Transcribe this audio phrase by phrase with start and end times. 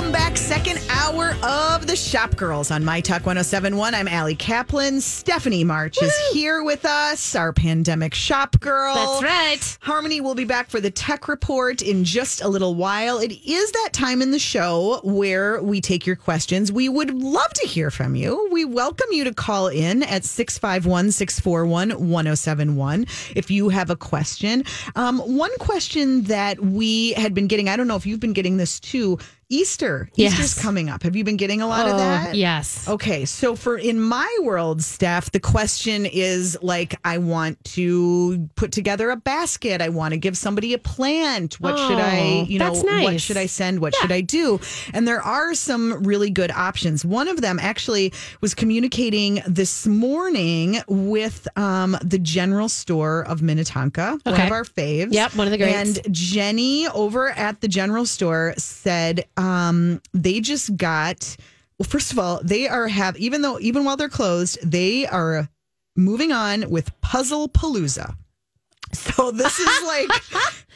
[0.00, 3.94] Welcome back, second hour of the Shop Girls on My Talk 1071.
[3.94, 5.02] I'm Allie Kaplan.
[5.02, 8.94] Stephanie March is here with us, our pandemic shop girl.
[8.94, 9.78] That's right.
[9.82, 13.18] Harmony will be back for the tech report in just a little while.
[13.18, 16.72] It is that time in the show where we take your questions.
[16.72, 18.48] We would love to hear from you.
[18.50, 23.06] We welcome you to call in at 651 641 1071
[23.36, 24.64] if you have a question.
[24.96, 28.56] Um, one question that we had been getting, I don't know if you've been getting
[28.56, 29.18] this too.
[29.50, 30.08] Easter.
[30.14, 30.32] Yes.
[30.32, 31.02] Easter's coming up.
[31.02, 32.34] Have you been getting a lot of Oh, that?
[32.36, 32.88] yes.
[32.88, 38.70] Okay, so for in my world, Steph, the question is like, I want to put
[38.72, 39.82] together a basket.
[39.82, 41.54] I want to give somebody a plant.
[41.60, 43.80] What should I, Oh, you know, that's what should I send?
[43.80, 44.60] What should I do?
[44.94, 47.04] And there are some really good options.
[47.04, 54.20] One of them actually was communicating this morning with um, the general store of Minnetonka,
[54.22, 55.12] one of our faves.
[55.12, 55.98] Yep, one of the greats.
[55.98, 61.36] And Jenny over at the general store said um, they just got.
[61.78, 65.48] Well, first of all, they are have even though even while they're closed, they are
[65.96, 68.16] moving on with Puzzle Palooza.
[68.92, 70.08] So this is like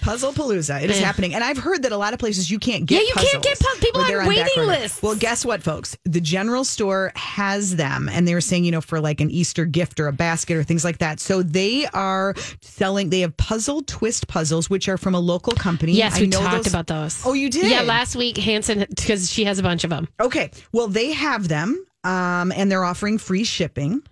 [0.01, 0.83] Puzzle Palooza.
[0.83, 1.07] It is Yeah.
[1.07, 2.97] happening, and I've heard that a lot of places you can't get.
[3.03, 5.03] Yeah, you can't get puzzles, people or on waiting lists.
[5.03, 5.97] Well, guess what, folks?
[6.05, 9.65] The general store has them, and they were saying, you know, for like an Easter
[9.65, 11.21] gift or a basket or things like that.
[11.21, 13.11] So they are selling.
[13.11, 15.93] They have puzzle twist puzzles, which are from a local company.
[15.93, 17.23] Yes, I we know talked those- about those.
[17.25, 17.71] Oh, you did?
[17.71, 20.07] Yeah, last week Hanson because she has a bunch of them.
[20.21, 20.51] Okay.
[20.73, 24.03] Well, they have them, um, and they're offering free shipping.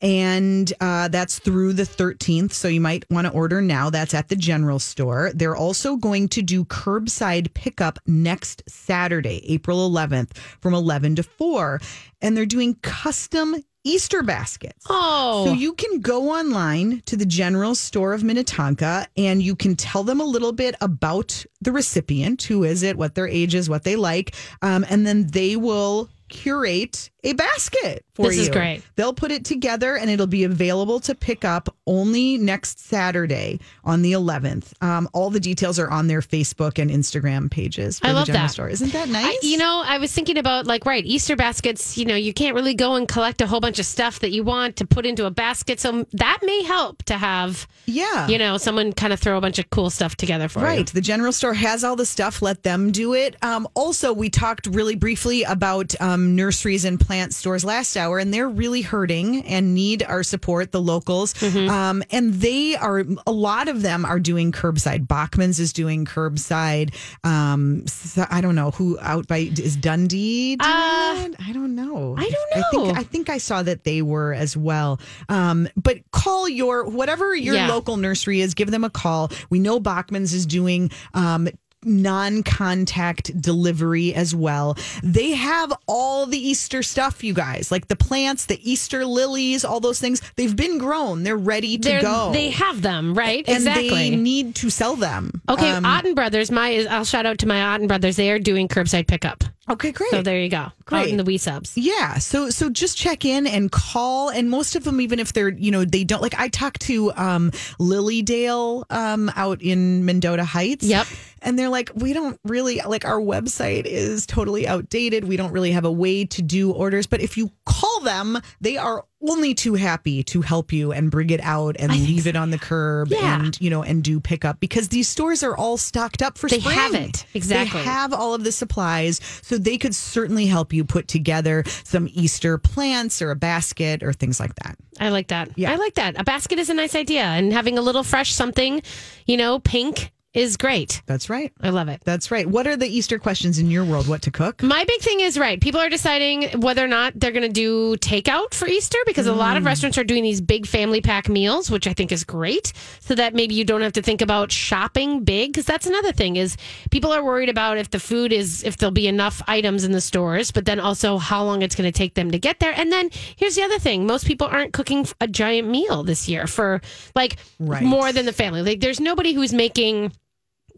[0.00, 2.52] And uh, that's through the 13th.
[2.52, 3.90] So you might want to order now.
[3.90, 5.32] That's at the general store.
[5.34, 11.80] They're also going to do curbside pickup next Saturday, April 11th, from 11 to 4.
[12.22, 14.84] And they're doing custom Easter baskets.
[14.90, 19.76] Oh, So you can go online to the general store of Minnetonka and you can
[19.76, 23.70] tell them a little bit about the recipient, who is it, what their age is,
[23.70, 28.42] what they like, um, and then they will curate a basket for This you.
[28.42, 28.82] is great.
[28.96, 34.02] They'll put it together and it'll be available to pick up only next Saturday on
[34.02, 34.80] the 11th.
[34.82, 38.26] Um, all the details are on their Facebook and Instagram pages for I the love
[38.26, 38.52] general that.
[38.52, 38.68] store.
[38.68, 39.24] Isn't that nice?
[39.26, 41.98] I, you know, I was thinking about like right Easter baskets.
[41.98, 44.44] You know, you can't really go and collect a whole bunch of stuff that you
[44.44, 45.80] want to put into a basket.
[45.80, 48.28] So that may help to have, yeah.
[48.28, 50.72] you know, someone kind of throw a bunch of cool stuff together for Right.
[50.74, 50.78] you.
[50.78, 50.86] Right.
[50.92, 52.42] The general store has all the stuff.
[52.42, 53.36] Let them do it.
[53.42, 58.34] Um, also, we talked really briefly about um, nurseries and plant stores last hour, and
[58.34, 61.32] they're really hurting and need our support, the locals.
[61.32, 61.70] Mm-hmm.
[61.70, 65.08] Um, and they are, a lot of them are doing curbside.
[65.08, 66.94] Bachman's is doing curbside.
[67.24, 71.30] Um, so- I don't know who out by, is Dundee doing that?
[71.40, 72.14] I don't know.
[72.18, 72.84] Uh, I don't I know.
[72.84, 75.00] think, I think I saw that they were as well.
[75.30, 77.68] Um, but call your, whatever your Yeah.
[77.68, 79.30] local nursery is, give them a call.
[79.48, 81.48] We know Bachman's is doing um,
[81.84, 84.76] non contact delivery as well.
[85.02, 89.80] They have all the Easter stuff, you guys, like the plants, the Easter lilies, all
[89.80, 90.20] those things.
[90.36, 92.30] They've been grown, they're ready to They're, go.
[92.32, 93.44] They have them, right?
[93.48, 93.88] and exactly.
[93.90, 95.40] they need to sell them.
[95.48, 96.50] okay, Um, Otten Brothers.
[96.50, 98.16] My, I'll shout out to my Otten Brothers.
[98.16, 99.44] They are doing curbside pickup.
[99.70, 100.10] Okay, great.
[100.10, 100.56] So there you go.
[100.58, 101.08] Out Great.
[101.08, 101.76] in the wee subs.
[101.76, 105.50] Yeah, so so just check in and call, and most of them, even if they're
[105.50, 106.34] you know they don't like.
[106.38, 110.84] I talked to um, Lilydale um, out in Mendota Heights.
[110.84, 111.06] Yep.
[111.42, 115.24] and they're like, we don't really like our website is totally outdated.
[115.24, 118.76] We don't really have a way to do orders, but if you call them, they
[118.76, 122.50] are only too happy to help you and bring it out and leave it on
[122.50, 123.40] the curb Yeah.
[123.44, 126.60] and you know and do pickup because these stores are all stocked up for They
[126.60, 126.76] spring.
[126.76, 127.26] have it.
[127.34, 127.80] Exactly.
[127.80, 132.08] They have all of the supplies, so they could certainly help you put together some
[132.12, 134.76] Easter plants or a basket or things like that.
[135.00, 135.50] I like that.
[135.56, 135.72] Yeah.
[135.72, 136.18] I like that.
[136.20, 138.82] A basket is a nice idea, and having a little fresh something,
[139.26, 141.02] you know, pink is great.
[141.06, 141.52] That's right.
[141.60, 142.02] I love it.
[142.04, 142.46] That's right.
[142.46, 144.08] What are the Easter questions in your world?
[144.08, 144.62] What to cook?
[144.62, 145.60] My big thing is right.
[145.60, 149.32] People are deciding whether or not they're going to do takeout for Easter because a
[149.32, 149.66] lot of mm.
[149.66, 152.72] restaurants are doing these big family pack meals, which I think is great.
[153.00, 156.36] So that maybe you don't have to think about shopping big because that's another thing
[156.36, 156.56] is
[156.90, 160.00] people are worried about if the food is if there'll be enough items in the
[160.00, 162.74] stores, but then also how long it's going to take them to get there.
[162.76, 166.46] And then here's the other thing: most people aren't cooking a giant meal this year
[166.46, 166.80] for
[167.14, 167.82] like Right.
[167.82, 168.62] more than the family.
[168.62, 170.12] Like there's nobody who's making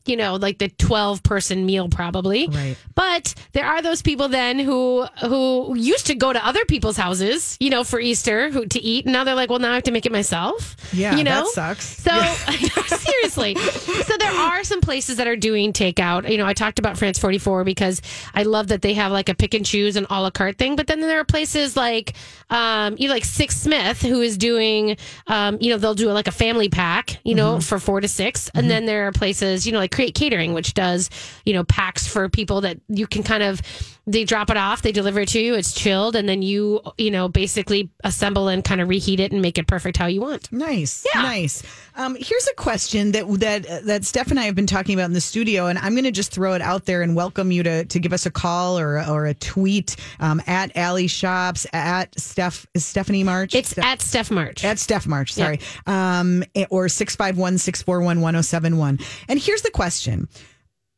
[0.06, 2.48] you know, like the 12 person meal probably.
[2.48, 2.76] Right.
[2.94, 7.56] But there are those people then who who used to go to other people's houses,
[7.60, 9.04] you know, for Easter who, to eat.
[9.04, 10.76] And now they're like, well, now I have to make it myself.
[10.92, 11.44] Yeah, you know?
[11.44, 11.84] that sucks.
[11.84, 12.10] So
[12.96, 16.30] seriously, so there are some places that are doing takeout.
[16.30, 18.02] You know, I talked about France 44 because
[18.34, 20.76] I love that they have like a pick and choose and a la carte thing.
[20.76, 22.14] But then there are places like,
[22.50, 26.28] um, you know, like Six Smith who is doing, um, you know, they'll do like
[26.28, 29.72] a family pack, you know, for four to 6 And then there are places, you
[29.72, 31.10] know, like like Create Catering, which does,
[31.44, 33.60] you know, packs for people that you can kind of
[34.06, 37.10] they drop it off, they deliver it to you, it's chilled, and then you, you
[37.10, 40.50] know, basically assemble and kind of reheat it and make it perfect how you want.
[40.50, 41.22] Nice, yeah.
[41.22, 41.62] nice.
[41.94, 45.12] Um, here's a question that that that Steph and I have been talking about in
[45.12, 47.84] the studio, and I'm going to just throw it out there and welcome you to
[47.84, 52.39] to give us a call or or a tweet um, at Allie Shops at Steph
[52.74, 53.54] is Stephanie March.
[53.54, 54.64] It's at Steph March.
[54.64, 55.32] At Steph March.
[55.32, 58.98] Sorry, um, or six five one six four one one zero seven one.
[59.28, 60.28] And here's the question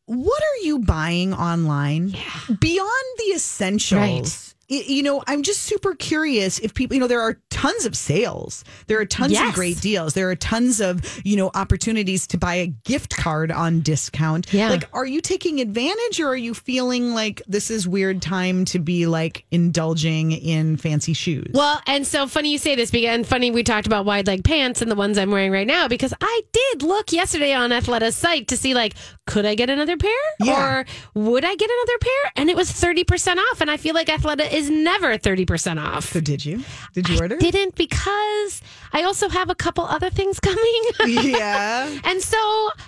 [0.07, 2.57] what are you buying online yeah.
[2.61, 4.01] beyond the essentials?
[4.01, 7.97] Right you know, I'm just super curious if people, you know, there are tons of
[7.97, 8.65] sales.
[8.87, 9.49] There are tons yes.
[9.49, 10.15] of great deals.
[10.15, 14.53] There are tons of, you know, opportunities to buy a gift card on discount.
[14.53, 14.71] Yeah.
[14.71, 18.79] Like, are you taking advantage or are you feeling like this is weird time to
[18.79, 21.51] be like indulging in fancy shoes?
[21.53, 24.83] Well, and so funny you say this, and funny we talked about wide leg pants
[24.83, 28.49] and the ones I'm wearing right now because I did look yesterday on Athleta's site
[28.49, 28.95] to see like,
[29.27, 30.11] could I get another pair?
[30.41, 30.81] Yeah.
[30.81, 32.33] Or would I get another pair?
[32.37, 33.61] And it was 30% off.
[33.61, 36.13] And I feel like Athleta is never 30% off.
[36.13, 36.63] So did you?
[36.95, 37.37] Did you order?
[37.37, 38.63] I didn't because
[38.93, 40.83] I also have a couple other things coming.
[41.07, 41.89] yeah.
[42.05, 42.37] and so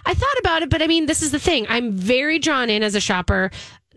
[0.06, 1.66] I thought about it, but I mean, this is the thing.
[1.68, 3.50] I'm very drawn in as a shopper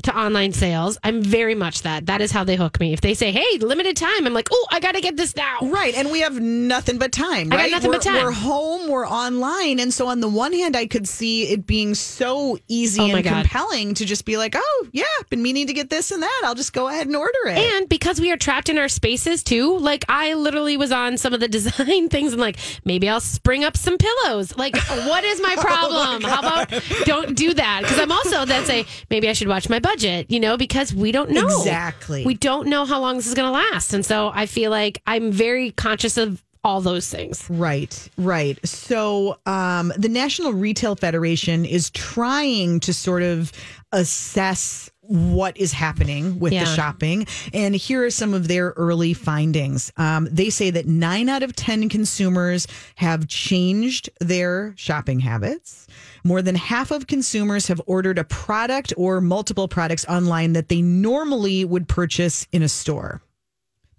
[0.04, 0.98] to online sales.
[1.04, 2.06] I'm very much that.
[2.06, 2.94] That is how they hook me.
[2.94, 5.60] If they say, "Hey, limited time," I'm like, "Oh, I got to get this now."
[5.62, 7.50] Right, and we have nothing but time.
[7.50, 7.60] Right?
[7.60, 8.24] I got nothing we're, but time.
[8.24, 8.90] We're home.
[8.90, 13.02] We're online, and so on the one hand, I could see it being so easy
[13.02, 16.22] oh and compelling to just be like, "Oh, yeah, been meaning to get this and
[16.24, 16.42] that.
[16.46, 19.44] I'll just go ahead and order it." And because we are trapped in our spaces
[19.44, 23.20] too, like I literally was on some of the design things and like maybe I'll
[23.20, 24.56] spring up some pillows.
[24.58, 25.98] Like, what is my problem?
[26.18, 27.82] oh my how about don't do that?
[27.82, 30.30] Because I'm also then say maybe I should watch my budget.
[30.30, 31.46] You know because we don't know.
[31.46, 32.26] Exactly.
[32.26, 33.94] We don't know how long this is going to last.
[33.94, 37.50] And so I feel like I'm very conscious of all those things.
[37.50, 38.60] Right, right.
[38.68, 43.54] So um, the National Retail Federation is trying to sort of
[43.94, 46.66] assess what is happening with yeah.
[46.66, 47.26] the shopping.
[47.54, 49.92] And here are some of their early findings.
[49.96, 55.88] Um, they say that nine out of 10 consumers have changed their shopping habits.
[56.28, 60.82] More than half of consumers have ordered a product or multiple products online that they
[60.82, 63.22] normally would purchase in a store.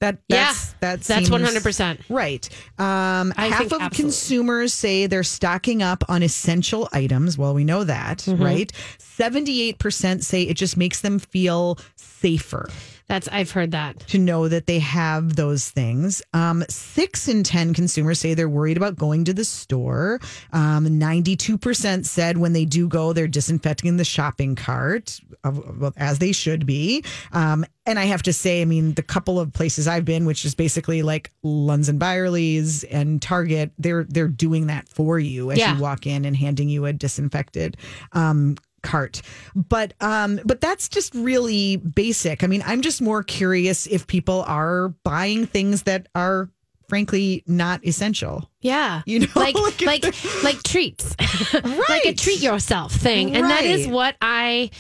[0.01, 2.47] That that's yeah, that that's one hundred percent right.
[2.79, 3.97] Um, half of absolutely.
[3.97, 7.39] consumers say they're stocking up on essential items.
[7.39, 8.45] Well, we know that, mm-hmm.
[8.45, 8.73] right?
[8.99, 12.69] Seventy eight percent say it just makes them feel safer.
[13.09, 16.23] That's I've heard that to know that they have those things.
[16.35, 20.21] Um, six in ten consumers say they're worried about going to the store.
[20.53, 26.19] Um, Ninety-two percent said when they do go, they're disinfecting the shopping cart, uh, as
[26.19, 27.03] they should be.
[27.33, 30.45] Um, and I have to say, I mean, the couple of places I've been, which
[30.45, 35.59] is basically like Lunds and Byerly's and Target, they're they're doing that for you as
[35.59, 35.75] yeah.
[35.75, 37.79] you walk in and handing you a disinfected
[38.13, 38.57] um,
[38.89, 39.21] cart.
[39.55, 42.43] But um but that's just really basic.
[42.43, 46.49] I mean i'm just more curious if people are buying things that are
[46.89, 48.51] frankly not essential.
[48.61, 49.03] Yeah.
[49.07, 51.15] You know like like like like treats.
[51.53, 51.79] Right.
[51.89, 53.37] like a treat yourself thing.
[53.37, 53.63] And right.
[53.63, 54.71] that is what i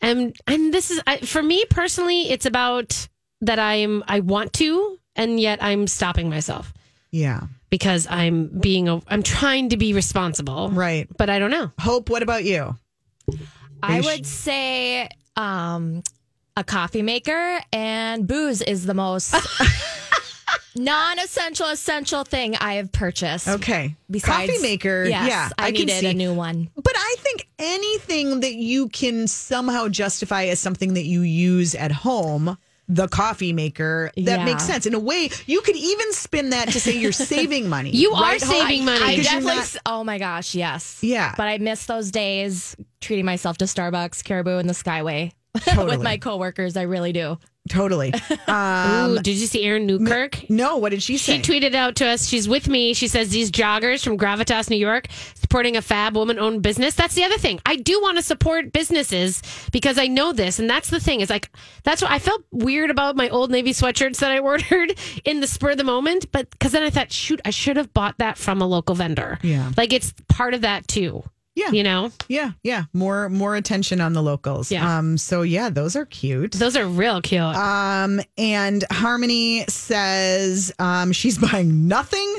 [0.00, 3.08] am and this is I, for me personally it's about
[3.40, 6.72] that i'm i want to and yet i'm stopping myself.
[7.10, 7.40] Yeah.
[7.70, 10.70] Because i'm being a i'm trying to be responsible.
[10.70, 11.08] Right.
[11.16, 11.72] But i don't know.
[11.80, 12.76] Hope what about you
[13.82, 16.02] I would say um,
[16.56, 19.34] a coffee maker and booze is the most
[20.76, 23.48] non-essential essential thing I have purchased.
[23.48, 23.96] Okay.
[24.10, 25.04] Besides, coffee maker.
[25.04, 26.70] Yes, yeah, I, I needed a new one.
[26.74, 31.92] But I think anything that you can somehow justify as something that you use at
[31.92, 32.56] home
[32.88, 34.10] the coffee maker.
[34.16, 34.44] That yeah.
[34.44, 34.86] makes sense.
[34.86, 37.90] In a way, you could even spin that to say you're saving money.
[37.90, 38.36] you right?
[38.36, 39.04] are saving money.
[39.04, 39.56] I definitely.
[39.56, 40.98] Not, oh my gosh, yes.
[41.02, 41.34] Yeah.
[41.36, 45.96] But I miss those days treating myself to Starbucks, Caribou, and the Skyway totally.
[45.96, 46.76] with my coworkers.
[46.76, 47.38] I really do.
[47.68, 48.12] Totally.
[48.46, 50.48] Um, Ooh, did you see Erin Newkirk?
[50.48, 51.36] No, what did she say?
[51.36, 52.26] She tweeted out to us.
[52.26, 52.94] She's with me.
[52.94, 56.94] She says these joggers from Gravitas, New York, supporting a fab woman owned business.
[56.94, 57.60] That's the other thing.
[57.66, 59.42] I do want to support businesses
[59.72, 60.58] because I know this.
[60.58, 61.50] And that's the thing is like,
[61.82, 65.46] that's what I felt weird about my old Navy sweatshirts that I ordered in the
[65.46, 66.30] spur of the moment.
[66.32, 69.38] But because then I thought, shoot, I should have bought that from a local vendor.
[69.42, 69.72] Yeah.
[69.76, 71.24] Like it's part of that too.
[71.56, 71.70] Yeah.
[71.70, 72.12] You know?
[72.28, 72.84] Yeah, yeah.
[72.92, 74.70] More more attention on the locals.
[74.70, 74.98] Yeah.
[74.98, 76.52] Um, so yeah, those are cute.
[76.52, 77.40] Those are real cute.
[77.40, 82.36] Um, and Harmony says um she's buying nothing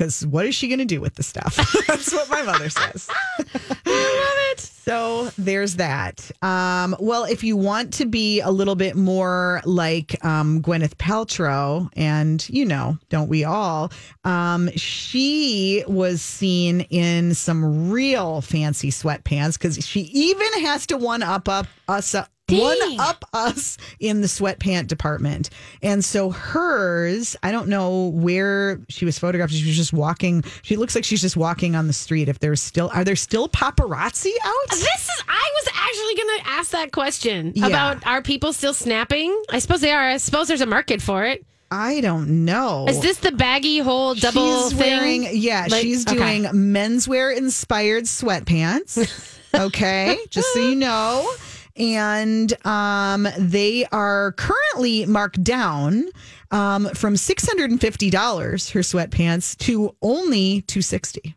[0.00, 1.56] because what is she gonna do with the stuff?
[1.86, 3.06] That's what my mother says.
[3.38, 4.60] I love it.
[4.60, 6.30] So there's that.
[6.40, 11.90] Um, well, if you want to be a little bit more like um, Gwyneth Paltrow,
[11.96, 13.92] and you know, don't we all?
[14.24, 21.22] Um, she was seen in some real fancy sweatpants because she even has to one
[21.22, 25.50] up up us up one up us in the sweatpant department.
[25.82, 29.52] And so hers, I don't know where she was photographed.
[29.52, 30.44] She was just walking.
[30.62, 32.28] She looks like she's just walking on the street.
[32.28, 34.70] If there's still, are there still paparazzi out?
[34.70, 37.66] This is, I was actually going to ask that question yeah.
[37.66, 39.42] about are people still snapping?
[39.50, 40.08] I suppose they are.
[40.08, 41.44] I suppose there's a market for it.
[41.70, 42.86] I don't know.
[42.88, 45.00] Is this the baggy whole double she's thing?
[45.00, 46.56] Wearing, yeah, like, she's doing okay.
[46.56, 49.38] menswear inspired sweatpants.
[49.54, 51.32] okay, just so you know
[51.80, 56.04] and um, they are currently marked down
[56.50, 61.34] um, from six hundred and fifty dollars her sweatpants to only two sixty.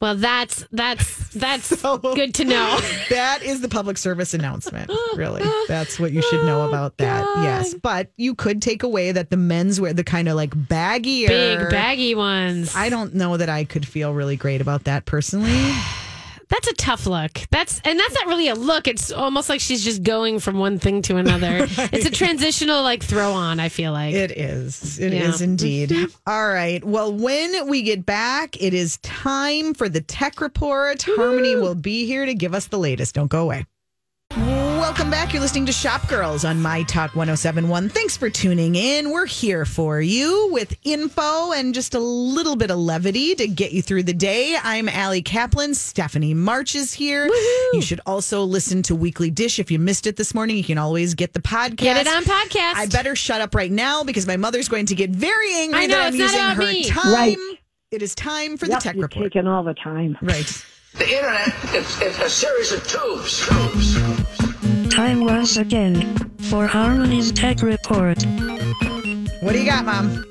[0.00, 2.80] Well, that's that's that's so, good to know.
[3.10, 4.90] That is the public service announcement.
[5.16, 7.24] Really, that's what you should know oh, about that.
[7.24, 7.42] God.
[7.42, 11.26] Yes, but you could take away that the men's wear the kind of like baggy,
[11.26, 12.74] big baggy ones.
[12.76, 15.72] I don't know that I could feel really great about that personally.
[16.48, 17.40] That's a tough look.
[17.50, 18.88] That's and that's not really a look.
[18.88, 21.66] It's almost like she's just going from one thing to another.
[21.78, 21.92] right.
[21.92, 24.14] It's a transitional like throw on, I feel like.
[24.14, 24.98] It is.
[24.98, 25.28] It yeah.
[25.28, 25.92] is indeed.
[26.26, 26.82] All right.
[26.84, 31.06] Well, when we get back, it is time for the tech report.
[31.06, 31.20] Woo-hoo.
[31.20, 33.14] Harmony will be here to give us the latest.
[33.14, 33.66] Don't go away.
[34.88, 35.34] Welcome back.
[35.34, 37.90] You're listening to Shop Girls on My Talk 1071.
[37.90, 39.10] Thanks for tuning in.
[39.10, 43.72] We're here for you with info and just a little bit of levity to get
[43.72, 44.56] you through the day.
[44.60, 45.74] I'm Allie Kaplan.
[45.74, 47.26] Stephanie March is here.
[47.26, 47.76] Woo-hoo.
[47.76, 49.58] You should also listen to Weekly Dish.
[49.58, 51.76] If you missed it this morning, you can always get the podcast.
[51.76, 52.76] Get it on podcast.
[52.76, 55.96] I better shut up right now because my mother's going to get very angry know,
[55.98, 56.84] that I'm using her me.
[56.84, 57.12] time.
[57.12, 57.36] Right.
[57.90, 59.34] It is time for yep, the tech you're report.
[59.34, 60.16] Taking all the time.
[60.22, 60.64] Right.
[60.94, 63.46] The internet, it's, it's a series of tubes.
[63.46, 64.17] tubes.
[64.98, 66.16] Time once again
[66.50, 68.20] for Harmony's Tech Report.
[69.42, 70.24] What do you got, Mom?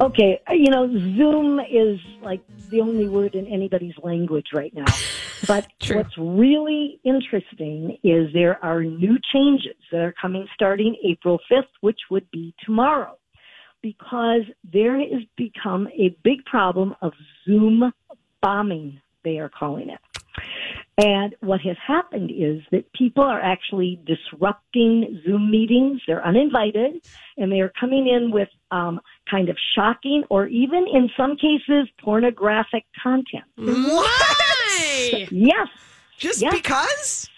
[0.00, 2.40] Okay, uh, you know, Zoom is like
[2.70, 4.86] the only word in anybody's language right now.
[5.46, 11.64] But what's really interesting is there are new changes that are coming starting April 5th,
[11.82, 13.18] which would be tomorrow,
[13.82, 17.12] because there has become a big problem of
[17.44, 17.92] Zoom
[18.40, 20.00] bombing they are calling it.
[20.98, 26.02] And what has happened is that people are actually disrupting Zoom meetings.
[26.06, 27.02] They're uninvited
[27.38, 31.88] and they are coming in with um, kind of shocking or even in some cases
[32.02, 33.44] pornographic content.
[33.56, 35.26] Why?
[35.30, 35.68] yes.
[36.18, 36.52] Just yes.
[36.52, 37.29] because?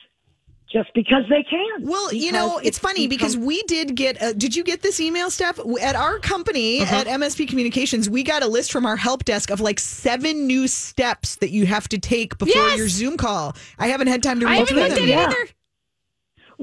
[0.73, 1.83] Just because they can.
[1.83, 4.21] Well, because you know, it's, it's funny because we did get.
[4.21, 5.59] A, did you get this email, Steph?
[5.81, 6.97] At our company uh-huh.
[6.97, 10.67] at MSP Communications, we got a list from our help desk of like seven new
[10.67, 12.79] steps that you have to take before yes!
[12.79, 13.55] your Zoom call.
[13.79, 15.09] I haven't had time to read through them.
[15.09, 15.27] Yeah.
[15.29, 15.49] Either.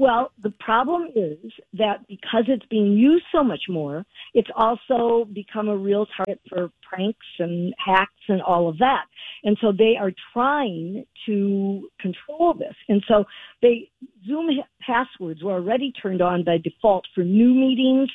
[0.00, 5.68] Well, the problem is that because it's being used so much more, it's also become
[5.68, 9.04] a real target for pranks and hacks and all of that.
[9.44, 12.74] And so they are trying to control this.
[12.88, 13.26] And so
[13.60, 13.90] they,
[14.26, 14.48] Zoom
[14.80, 18.08] passwords were already turned on by default for new meetings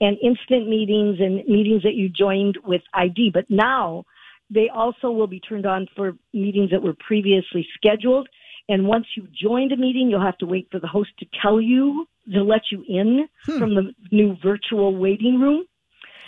[0.00, 3.32] and instant meetings and meetings that you joined with ID.
[3.34, 4.04] But now
[4.48, 8.28] they also will be turned on for meetings that were previously scheduled
[8.72, 11.60] and once you joined a meeting, you'll have to wait for the host to tell
[11.60, 13.58] you to let you in hmm.
[13.58, 15.66] from the new virtual waiting room.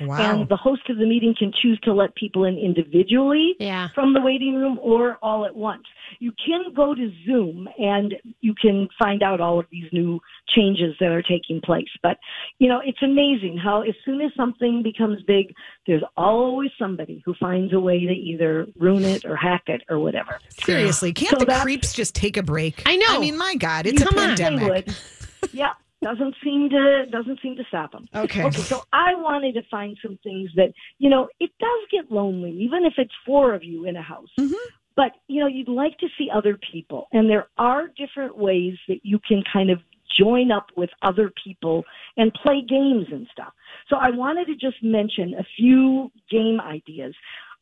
[0.01, 0.41] Wow.
[0.41, 3.89] And the host of the meeting can choose to let people in individually yeah.
[3.95, 5.85] from the waiting room or all at once.
[6.19, 10.95] You can go to Zoom and you can find out all of these new changes
[11.01, 11.89] that are taking place.
[12.03, 12.19] But,
[12.59, 15.55] you know, it's amazing how as soon as something becomes big,
[15.87, 19.99] there's always somebody who finds a way to either ruin it or hack it or
[19.99, 20.39] whatever.
[20.65, 22.83] Seriously, can't so the creeps just take a break?
[22.87, 23.07] I know.
[23.09, 24.89] I mean, my God, it's a pandemic.
[25.53, 25.75] yeah
[26.05, 28.07] doesn't seem to doesn't seem to stop them.
[28.15, 28.45] Okay.
[28.45, 28.61] Okay.
[28.61, 32.85] So I wanted to find some things that you know it does get lonely, even
[32.85, 34.29] if it's four of you in a house.
[34.39, 34.69] Mm-hmm.
[34.97, 39.01] But you know you'd like to see other people, and there are different ways that
[39.03, 39.79] you can kind of
[40.17, 41.85] join up with other people
[42.17, 43.53] and play games and stuff.
[43.89, 47.15] So I wanted to just mention a few game ideas.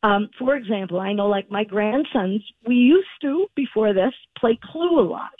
[0.03, 4.99] Um, for example, I know like my grandsons, we used to before this play Clue
[4.99, 5.31] a lot.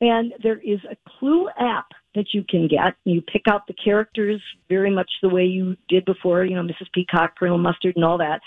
[0.00, 2.96] And there is a Clue app that you can get.
[3.04, 6.90] You pick out the characters very much the way you did before, you know, Mrs.
[6.92, 8.40] Peacock, Colonel Mustard, and all that.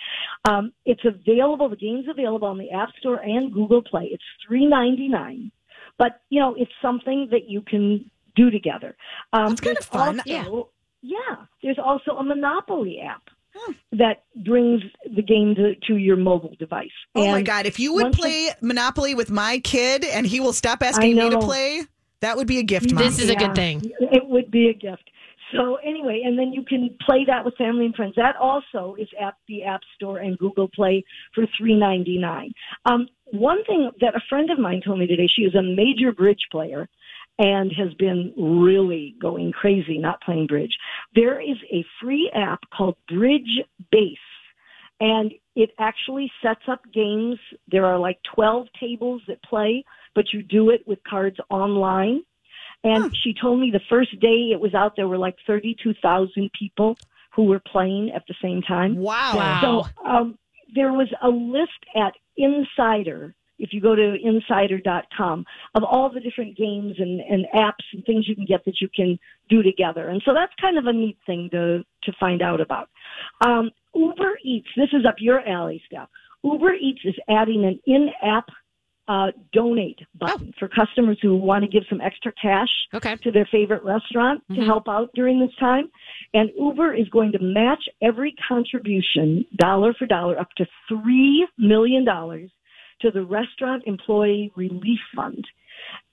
[0.50, 1.70] Um, it's available.
[1.70, 4.10] The game's available on the App Store and Google Play.
[4.12, 5.51] It's three ninety nine,
[5.98, 8.96] but you know, it's something that you can do together.
[9.34, 10.20] Um, it's kind of fun.
[10.20, 10.46] Also, yeah.
[11.01, 11.46] Yeah.
[11.63, 13.24] There's also a Monopoly app.
[13.92, 14.82] That brings
[15.16, 16.89] the game to, to your mobile device.
[17.16, 17.66] Oh my God.
[17.66, 21.30] If you would once play Monopoly with my kid and he will stop asking me
[21.30, 21.84] to play,
[22.22, 23.04] that would be a gift, Mom.
[23.04, 23.92] This is a Yeah, good thing.
[24.00, 25.10] It would be a gift.
[25.51, 28.13] So anyway, and then you can play that with family and friends.
[28.16, 32.54] That also is at the App Store and Google Play for three ninety nine.
[32.86, 36.12] Um, one thing that a friend of mine told me today, she is a major
[36.12, 36.88] bridge player
[37.39, 40.77] and has been really going crazy not playing bridge.
[41.15, 44.17] There is a free app called Bridge Base
[45.00, 47.38] and it actually sets up games.
[47.69, 52.24] There are like 12 tables that play, but you do it with cards online.
[52.84, 56.98] And she told me the first day it was out, there were like 32,000 people
[57.36, 58.96] who were playing at the same time.
[58.98, 59.36] wow.
[59.36, 59.62] Wow.
[59.62, 60.38] So um,
[60.74, 66.58] there was a list at Insider, if you go to insider.com, of all the different
[66.58, 70.10] games and, and apps and things you can get that you can do together.
[70.10, 72.89] And so that's kind of a neat thing to, to find out about.
[73.46, 76.10] Um, Uber Eats, this is up your alley, Steph.
[76.44, 78.46] Uber Eats is adding an in-app
[79.08, 83.16] uh, donate button for customers who want to give some extra cash Okay.
[83.24, 85.89] to their favorite restaurant to help out during this time.
[86.36, 92.06] And Uber is going to match every contribution dollar for dollar up to $3 million
[93.01, 95.46] to the Restaurant Employee Relief Fund.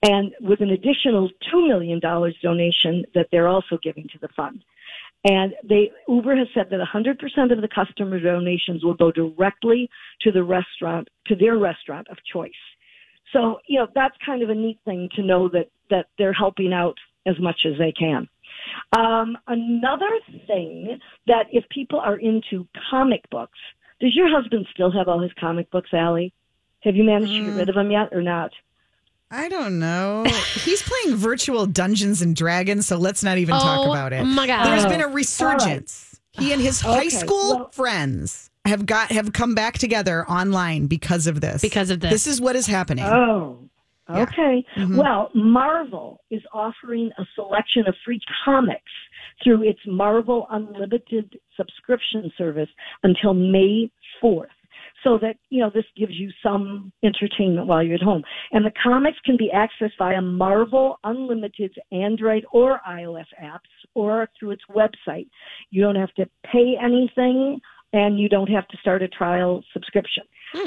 [0.03, 4.63] And with an additional $2 million donation that they're also giving to the fund.
[5.25, 9.89] And they, Uber has said that 100% of the customer donations will go directly
[10.21, 12.51] to the restaurant, to their restaurant of choice.
[13.33, 16.71] So, you know, that's kind of a neat thing to know that, that they're helping
[16.71, 18.29] out as much as they can.
[18.95, 20.09] Um, another
[20.45, 23.57] thing that if people are into comic books,
[23.99, 26.33] does your husband still have all his comic books, Allie?
[26.83, 27.57] Have you managed to get mm.
[27.57, 28.51] rid of him yet or not?
[29.29, 30.23] I don't know.
[30.63, 34.21] He's playing virtual Dungeons and Dragons, so let's not even talk Oh, about it.
[34.21, 34.65] Oh, my God.
[34.67, 36.19] There's been a resurgence.
[36.31, 40.87] He and his high Okay, school well- friends have got have come back together online
[40.87, 41.61] because of this.
[41.61, 42.11] Because of this.
[42.11, 43.05] This is what is happening.
[43.05, 43.57] Oh,
[44.09, 44.21] Yeah.
[44.23, 44.65] okay.
[44.75, 44.97] Mm-hmm.
[44.97, 48.81] Well, Marvel is offering a selection of free comics
[49.43, 52.69] through its Marvel Unlimited subscription service
[53.03, 53.89] until May
[54.23, 54.47] 4th.
[55.07, 58.23] So that, you know, this gives you some entertainment while you're at home.
[58.51, 64.51] And the comics can be accessed via Marvel Unlimited's Android or iOS apps or through
[64.51, 65.29] its website.
[65.69, 67.61] You don't have to pay anything
[67.93, 70.23] and you don't have to start a trial subscription.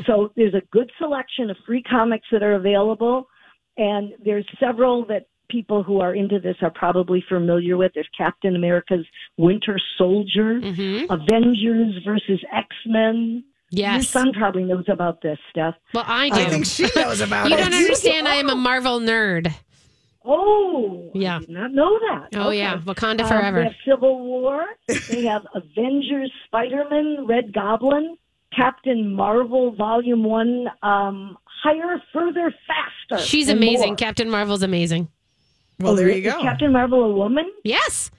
[0.07, 3.29] So there's a good selection of free comics that are available,
[3.77, 7.93] and there's several that people who are into this are probably familiar with.
[7.95, 11.13] There's Captain America's Winter Soldier, Mm-hmm.
[11.13, 13.45] Avengers versus X Men.
[13.73, 14.09] Your Yes.
[14.09, 15.75] son probably knows about this stuff.
[15.95, 16.35] Well, I do.
[16.41, 17.59] I think she knows about you it.
[17.59, 18.27] You don't understand.
[18.29, 19.55] I am a Marvel nerd.
[20.25, 21.37] Oh, Yeah.
[21.37, 22.29] I did not know that.
[22.39, 22.59] Oh Okay.
[22.59, 23.59] yeah, Wakanda Um, forever.
[23.61, 24.65] they have Civil War.
[25.11, 28.17] they have Avengers, Spider Man, Red Goblin,
[28.55, 33.25] Captain Marvel, Volume One, um, Higher, Further, Faster.
[33.25, 33.89] She's amazing.
[33.91, 33.97] more.
[33.97, 35.09] Captain Marvel's amazing.
[35.79, 36.43] well, there you Is go.
[36.43, 37.51] Captain Marvel a woman?
[37.65, 38.11] Yes.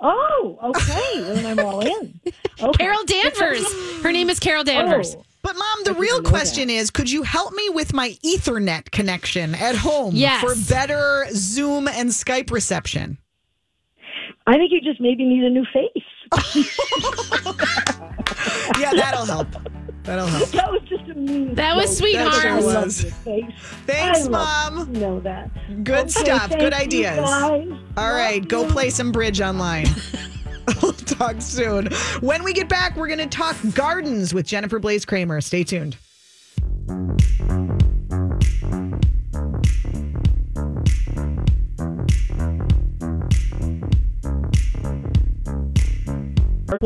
[0.00, 1.20] Oh, okay.
[1.20, 2.20] then I'm all in.
[2.58, 2.72] Okay.
[2.84, 4.00] Carol Danvers.
[4.02, 4.64] Her name is Carol oh.
[4.64, 5.14] Danvers.
[5.14, 9.54] Oh, But mom, the real question is, could you help me with my Ethernet connection
[9.54, 10.40] at home Yes.
[10.42, 13.18] for better Zoom and Skype reception?
[14.46, 16.04] I think you just maybe need a new face.
[18.78, 19.48] Yeah, that'll help.
[20.06, 20.48] That'll help.
[20.50, 21.54] that was just a mean.
[21.54, 21.98] That was joke.
[21.98, 22.28] sweetheart.
[22.28, 23.04] I That sure love was.
[23.04, 23.12] your.
[23.86, 24.94] Thanks, I love Mom.
[24.94, 25.50] You know that.
[25.84, 26.48] Good Okay, stuff.
[26.48, 27.16] thank Good you, ideas.
[27.18, 27.68] guys.
[27.96, 28.70] All right, Love go you.
[28.72, 29.86] play some bridge online.
[30.82, 31.88] we'll talk soon.
[32.20, 35.40] When we get back, we're going to talk gardens with Jennifer Blaise Kramer.
[35.40, 35.96] Stay tuned.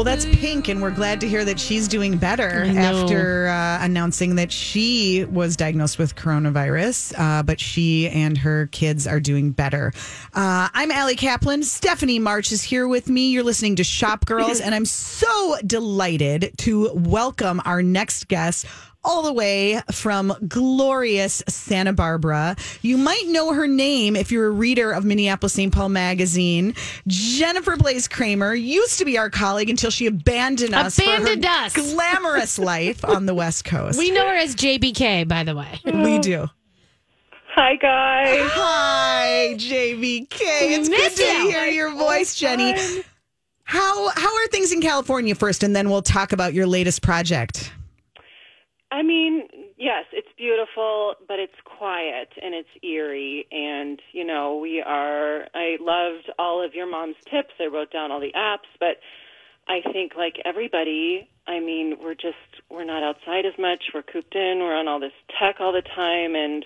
[0.01, 4.37] Well, that's Pink, and we're glad to hear that she's doing better after uh, announcing
[4.37, 9.93] that she was diagnosed with coronavirus, uh, but she and her kids are doing better.
[10.33, 11.65] Uh, I'm Allie Kaplan.
[11.65, 13.29] Stephanie March is here with me.
[13.29, 18.65] You're listening to Shop Girls, and I'm so delighted to welcome our next guest
[19.03, 22.57] all the way from glorious Santa Barbara.
[22.83, 25.73] You might know her name if you're a reader of Minneapolis St.
[25.73, 26.75] Paul magazine.
[27.07, 31.65] Jennifer Blaise Kramer used to be our colleague until she abandoned us Abandoned for her
[31.65, 31.75] us.
[31.75, 33.99] glamorous life on the West Coast.
[33.99, 35.81] We know her as JBK, by the way.
[35.85, 36.23] we oh.
[36.23, 36.47] do.
[37.55, 38.49] Hi, guys.
[38.53, 40.29] Hi, JBK.
[40.31, 41.51] It's good to you.
[41.51, 42.75] hear your voice, Jenny.
[43.65, 47.73] How how are things in California first, and then we'll talk about your latest project.
[48.93, 49.47] I mean,
[49.79, 53.47] yes, it's beautiful, but it's quiet and it's eerie.
[53.53, 57.55] And, you know, we are, I loved all of your mom's tips.
[57.61, 58.97] I wrote down all the apps, but
[59.69, 62.37] I think, like everybody, I mean, we're just
[62.69, 63.85] we're not outside as much.
[63.95, 64.59] We're cooped in.
[64.59, 66.65] We're on all this tech all the time, and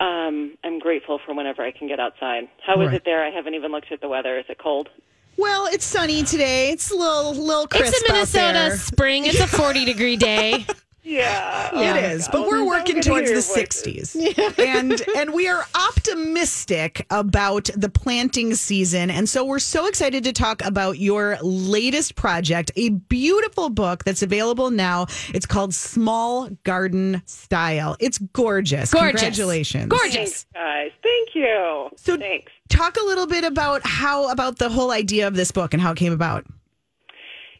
[0.00, 2.48] um, I'm grateful for whenever I can get outside.
[2.64, 2.94] How is Right.
[2.96, 3.22] it there?
[3.24, 4.38] I haven't even looked at the weather.
[4.38, 4.88] Is it cold?
[5.36, 6.70] Well, it's sunny today.
[6.70, 8.76] It's a little little crisp It's a out Minnesota there.
[8.78, 9.26] spring.
[9.26, 10.64] It's a 40 degree day.
[11.08, 14.58] Yeah, It is, but we're working towards the 60s.
[14.58, 19.10] and and we are optimistic about the planting season.
[19.10, 24.22] And so we're so excited to talk about your latest project, a beautiful book that's
[24.22, 25.06] available now.
[25.32, 27.96] It's called Small Garden Style.
[28.00, 28.92] It's gorgeous.
[28.92, 29.20] Gorgeous.
[29.20, 29.86] Congratulations.
[29.88, 30.14] Gorgeous.
[30.14, 30.90] Thanks, guys.
[31.02, 31.88] Thank you.
[31.96, 32.52] So- Thanks.
[32.68, 35.92] Talk a little bit about how about the whole idea of this book and how
[35.92, 36.44] it came about.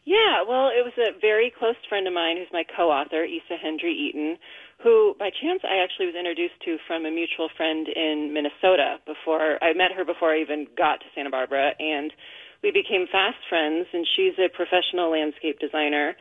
[0.09, 3.93] Yeah, well, it was a very close friend of mine who's my co-author, Isa Hendry
[3.93, 4.39] Eaton,
[4.81, 9.61] who by chance I actually was introduced to from a mutual friend in Minnesota before
[9.61, 12.11] I met her before I even got to Santa Barbara and
[12.63, 16.17] we became fast friends and she's a professional landscape designer.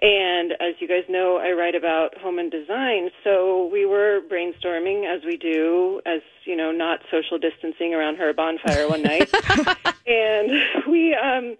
[0.00, 3.10] And as you guys know, I write about home and design.
[3.24, 8.32] So we were brainstorming as we do, as you know, not social distancing around her
[8.32, 9.28] bonfire one night.
[10.06, 10.50] and
[10.88, 11.58] we um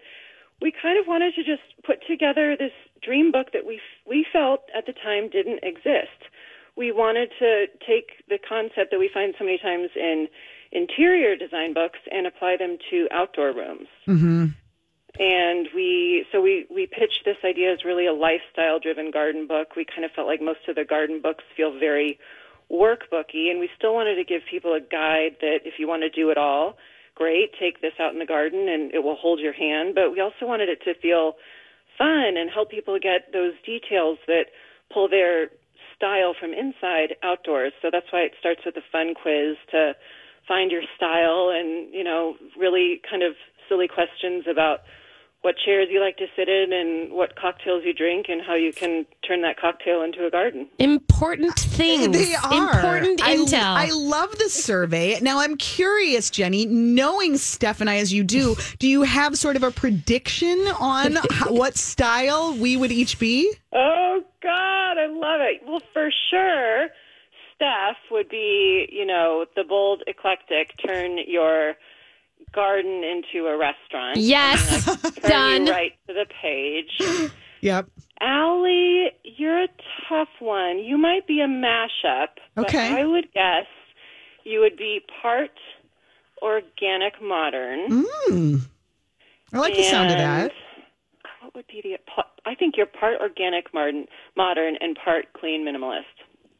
[0.60, 4.62] we kind of wanted to just put together this dream book that we we felt
[4.76, 6.30] at the time didn't exist.
[6.76, 10.28] We wanted to take the concept that we find so many times in
[10.70, 13.88] interior design books and apply them to outdoor rooms.
[14.06, 14.46] Mm-hmm.
[15.18, 19.74] And we so we we pitched this idea as really a lifestyle driven garden book.
[19.76, 22.18] We kind of felt like most of the garden books feel very
[22.70, 26.10] workbooky and we still wanted to give people a guide that if you want to
[26.10, 26.76] do it all,
[27.18, 30.20] great, take this out in the garden and it will hold your hand, but we
[30.20, 31.34] also wanted it to feel
[31.98, 34.46] fun and help people get those details that
[34.94, 35.50] pull their
[35.96, 37.72] style from inside outdoors.
[37.82, 39.98] So that's why it starts with a fun quiz to
[40.46, 43.34] find your style and, you know, really kind of
[43.68, 44.86] silly questions about
[45.42, 48.72] what chairs you like to sit in and what cocktails you drink and how you
[48.72, 50.68] can turn that cocktail into a garden.
[50.78, 52.16] Important things.
[52.16, 53.62] They are Important I- intel.
[53.62, 55.18] I, love the survey.
[55.20, 59.54] Now I'm curious, Jenny, knowing Steph and I as you do, do you have sort
[59.56, 63.52] of a prediction on how, what style we would each be?
[63.72, 65.62] Oh God, I love it.
[65.64, 66.88] Well, for sure,
[67.54, 70.74] Steph would be, you know, the bold eclectic.
[70.84, 71.74] Turn your
[72.52, 74.16] garden into a restaurant.
[74.18, 74.84] yes.
[75.20, 75.66] Turn Done.
[75.66, 77.30] you right to the page.
[77.60, 77.88] Yep.
[78.20, 79.68] Allie, you're a
[80.08, 80.78] tough one.
[80.78, 82.28] You might be a mashup.
[82.54, 83.00] but Okay.
[83.00, 83.66] I would guess
[84.44, 85.50] you would be part
[86.42, 88.04] organic modern.
[88.30, 88.60] Mm.
[89.52, 90.52] I like the sound of that.
[91.42, 91.96] What would be the?
[92.44, 94.06] I think you're part organic modern,
[94.36, 96.02] modern, and part clean minimalist.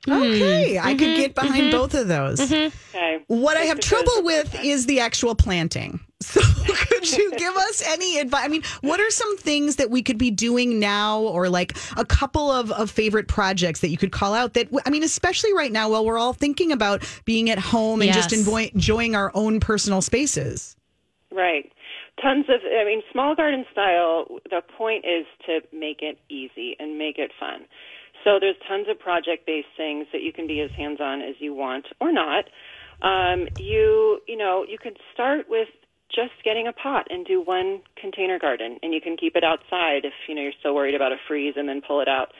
[0.06, 0.86] Okay, mm-hmm.
[0.86, 0.98] I Mm-hmm.
[0.98, 1.70] could get behind mm-hmm.
[1.70, 2.40] both of those.
[2.40, 2.96] Mm-hmm.
[2.96, 3.24] Okay.
[3.26, 6.00] What I have trouble with is the actual planting.
[6.20, 6.40] So,
[6.88, 8.44] could you give us any advice?
[8.44, 12.04] I mean, what are some things that we could be doing now, or like a
[12.04, 14.54] couple of, of favorite projects that you could call out?
[14.54, 18.12] That I mean, especially right now, while we're all thinking about being at home and
[18.12, 20.74] just enjoy, enjoying our own personal spaces.
[21.30, 21.70] Right.
[22.20, 26.98] Tons of, I mean, small garden style, the point is to make it easy and
[26.98, 27.64] make it fun.
[28.24, 31.36] So there's tons of project based things that you can be as hands on as
[31.38, 32.44] you want or not.
[33.02, 35.68] Um, you, you know, you could start with
[36.14, 40.04] just getting a pot and do one container garden and you can keep it outside
[40.04, 42.32] if, you know, you're still worried about a freeze and then pull it out.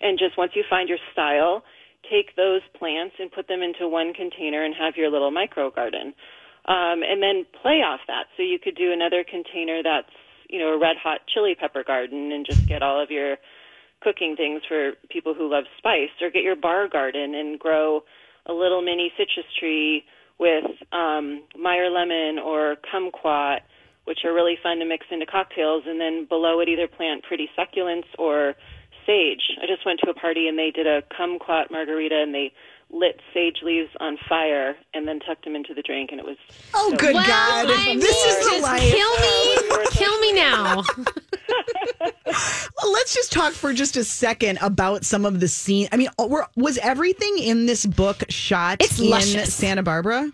[0.00, 1.64] And just once you find your style,
[2.10, 6.14] take those plants and put them into one container and have your little micro garden
[6.66, 8.26] um, and then play off that.
[8.36, 10.10] So you could do another container that's
[10.48, 13.36] you know a red hot chili pepper garden and just get all of your
[14.02, 18.02] cooking things for people who love spice, or get your bar garden and grow
[18.46, 20.04] a little mini citrus tree
[20.38, 23.60] with um, Meyer lemon or kumquat,
[24.04, 27.48] which are really fun to mix into cocktails, and then below it either plant pretty
[27.58, 28.54] succulents or
[29.06, 29.56] sage.
[29.62, 32.52] I just went to a party and they did a kumquat margarita and they
[32.90, 36.36] lit sage leaves on fire and then tucked them into the drink and it was
[36.74, 37.66] Oh, so good well, God!
[37.70, 38.80] I mean, this is the just life.
[38.80, 39.86] kill me.
[39.90, 40.82] kill me now.
[42.82, 45.88] Well, let's just talk for just a second about some of the scene.
[45.92, 49.54] I mean, were, was everything in this book shot It's in luscious.
[49.54, 50.30] Santa Barbara?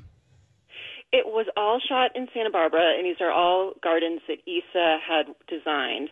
[1.12, 5.26] It was all shot in Santa Barbara, and these are all gardens that Isa had
[5.46, 6.08] designed.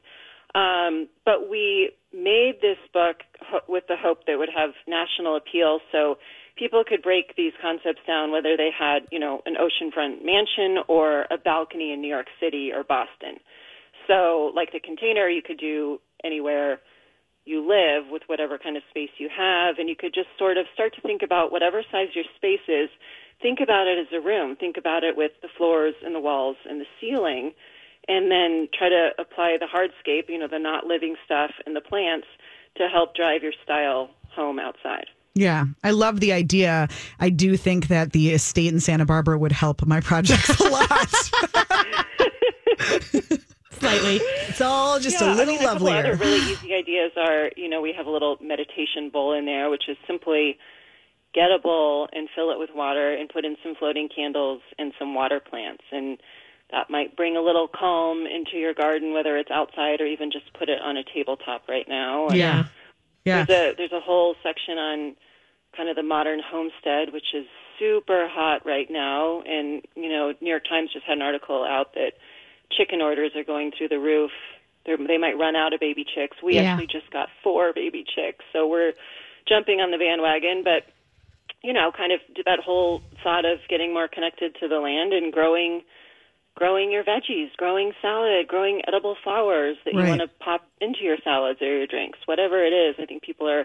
[0.55, 3.17] Um, but we made this book
[3.69, 6.17] with the hope that it would have national appeal, so
[6.57, 11.27] people could break these concepts down, whether they had, you know, an oceanfront mansion or
[11.31, 13.39] a balcony in New York City or Boston.
[14.07, 16.81] So, like the container, you could do anywhere
[17.45, 20.67] you live with whatever kind of space you have, and you could just sort of
[20.75, 22.91] start to think about whatever size your space is.
[23.41, 24.57] Think about it as a room.
[24.57, 27.53] Think about it with the floors and the walls and the ceiling,
[28.11, 31.81] and then try to apply the hardscape, you know, the not living stuff and the
[31.81, 32.27] plants
[32.77, 35.07] to help drive your style home outside.
[35.35, 36.89] Yeah, I love the idea.
[37.21, 41.09] I do think that the estate in Santa Barbara would help my projects a lot.
[43.71, 44.17] Slightly.
[44.49, 46.13] It's all just yeah, a little I mean, a couple lovelier.
[46.13, 49.71] other really easy ideas are, you know, we have a little meditation bowl in there,
[49.71, 50.59] which is simply
[51.33, 54.93] get a bowl and fill it with water and put in some floating candles and
[54.99, 55.85] some water plants.
[55.93, 56.19] And
[56.73, 60.53] that might bring a little calm into your garden, whether it's outside or even just
[60.55, 62.29] put it on a tabletop right now.
[62.29, 62.65] And yeah.
[63.25, 63.45] Yeah.
[63.45, 65.15] There's a there's a whole section on
[65.77, 67.47] kind of the modern homestead, which is
[67.79, 69.43] super hot right now.
[69.43, 72.13] And you know, New York Times just had an article out that
[72.77, 74.31] chicken orders are going through the roof.
[74.87, 76.39] They're, they might run out of baby chicks.
[76.43, 76.63] We Yeah.
[76.63, 78.95] actually just got four baby chicks, so we're
[79.47, 80.63] jumping on the bandwagon.
[80.65, 80.87] But
[81.63, 85.31] you know, kind of that whole thought of getting more connected to the land and
[85.33, 85.83] growing
[86.61, 91.17] growing your veggies, growing salad, growing edible flowers that you want to pop into your
[91.25, 92.97] salads or your drinks, whatever it is.
[93.01, 93.65] I think people are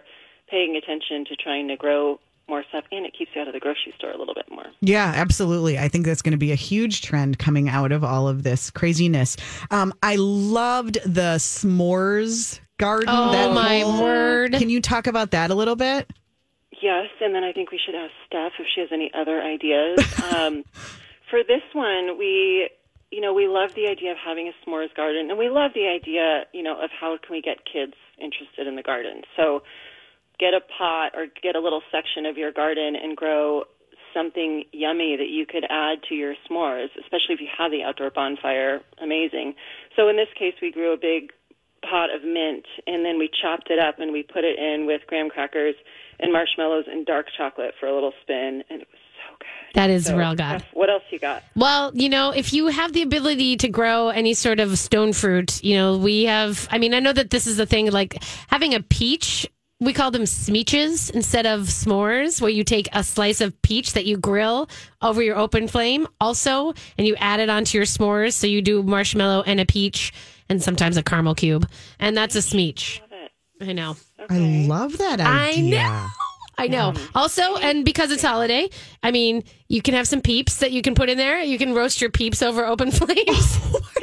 [0.49, 3.59] paying attention to trying to grow more stuff and it keeps you out of the
[3.59, 4.67] grocery store a little bit more.
[4.79, 5.77] Yeah, absolutely.
[5.77, 8.71] I think that's going to be a huge trend coming out of all of this
[8.71, 9.35] craziness.
[9.71, 13.09] Um, I loved the s'mores garden.
[13.09, 14.53] Oh, that my whole- word.
[14.53, 16.09] Can you talk about that a little bit?
[16.81, 19.99] Yes, and then I think we should ask Steph if she has any other ideas.
[20.33, 20.63] um,
[21.29, 22.69] for this one, we,
[23.11, 25.87] you know, we love the idea of having a s'mores garden, and we love the
[25.87, 29.21] idea, you know, of how can we get kids interested in the garden.
[29.35, 29.61] So,
[30.39, 33.63] get a pot or get a little section of your garden and grow
[34.13, 38.09] something yummy that you could add to your s'mores, especially if you have the outdoor
[38.09, 38.81] bonfire.
[39.01, 39.55] Amazing.
[39.95, 41.31] So in this case, we grew a big
[41.83, 45.01] pot of mint and then we chopped it up and we put it in with
[45.07, 45.75] graham crackers
[46.19, 49.04] and marshmallows and dark chocolate for a little spin and it was
[49.41, 49.45] so.
[49.75, 50.37] That is So, real good.
[50.61, 51.43] Steph, What else you got?
[51.55, 55.63] Well, you know, if you have the ability to grow any sort of stone fruit,
[55.63, 58.73] you know, we have, I mean, I know that this is a thing like having
[58.73, 59.47] a peach.
[59.81, 64.05] We call them smeeches instead of s'mores, where you take a slice of peach that
[64.05, 64.69] you grill
[65.01, 68.31] over your open flame also, and you add it onto your s'mores.
[68.33, 70.13] So you do marshmallow and a peach
[70.47, 71.67] and sometimes a caramel cube.
[71.99, 73.01] And that's a smeech.
[73.01, 73.31] Love it.
[73.67, 73.97] I know.
[74.29, 75.81] I love that I idea.
[75.81, 76.07] know.
[76.57, 76.93] I know.
[77.13, 78.69] Also, and because it's holiday,
[79.03, 81.41] I mean, you can have some peeps that you can put in there.
[81.41, 83.15] You can roast your peeps over open flames.
[83.27, 83.81] Oh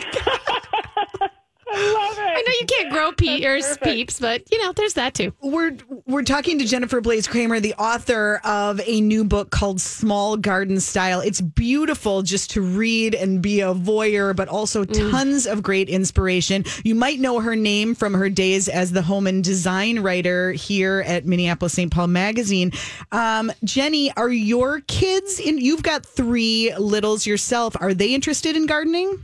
[1.74, 2.20] I love it.
[2.20, 3.40] I know you can't grow pe-
[3.82, 5.32] peeps, but you know, there's that too.
[5.40, 10.36] We're we're talking to Jennifer Blaise Kramer, the author of a new book called Small
[10.36, 11.20] Garden Style.
[11.20, 16.64] It's beautiful just to read and be a voyeur, but also tons of great inspiration.
[16.84, 21.04] You might know her name from her days as the home and design writer here
[21.06, 21.92] at Minneapolis St.
[21.92, 22.72] Paul Magazine.
[23.12, 25.58] Um, Jenny, are your kids in?
[25.58, 27.76] You've got three littles yourself.
[27.80, 29.22] Are they interested in gardening?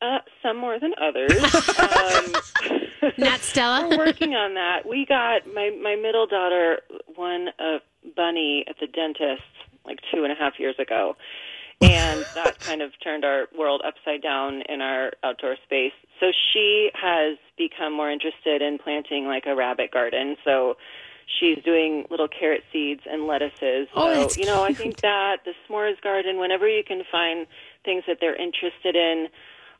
[0.00, 1.32] Uh, some more than others.
[1.78, 2.87] um,
[3.18, 3.88] Nat Stella.
[3.88, 4.88] We're working on that.
[4.88, 6.80] We got my my middle daughter
[7.16, 7.78] won a
[8.16, 9.42] bunny at the dentist
[9.84, 11.16] like two and a half years ago,
[11.80, 15.92] and that kind of turned our world upside down in our outdoor space.
[16.20, 20.36] So she has become more interested in planting like a rabbit garden.
[20.44, 20.76] So
[21.38, 23.88] she's doing little carrot seeds and lettuces.
[23.94, 27.46] Oh, so you know, I think that the s'mores garden, whenever you can find
[27.84, 29.28] things that they're interested in